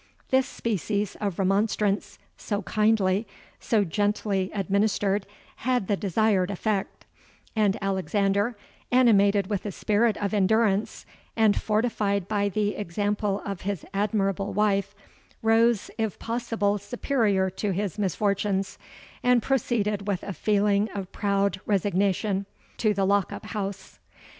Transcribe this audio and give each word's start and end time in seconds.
This 0.31 0.47
species 0.47 1.15
of 1.21 1.37
remonstrance, 1.37 2.17
so 2.35 2.63
kindly—so 2.63 3.83
gently 3.83 4.49
administered, 4.51 5.27
had 5.57 5.85
the 5.87 5.95
desired 5.95 6.49
effect; 6.49 7.05
and 7.55 7.77
Alexander, 7.83 8.57
animated 8.91 9.45
with 9.45 9.63
a 9.63 9.71
spirit 9.71 10.17
of 10.17 10.33
endurance, 10.33 11.05
and 11.37 11.61
fortified 11.61 12.27
by 12.27 12.49
the 12.49 12.69
example 12.77 13.41
of 13.45 13.61
his 13.61 13.85
admirable 13.93 14.53
wife, 14.53 14.95
rose 15.43 15.91
if 15.99 16.17
possible 16.17 16.79
superior 16.79 17.51
to 17.51 17.69
his 17.69 17.99
misfortunes, 17.99 18.79
and 19.21 19.43
proceeded 19.43 20.07
with 20.07 20.23
a 20.23 20.33
feeling 20.33 20.89
of 20.95 21.11
proud 21.11 21.61
resignation 21.67 22.47
to 22.77 22.91
the 22.95 23.05
lock 23.05 23.31
up 23.31 23.45
house. 23.45 23.99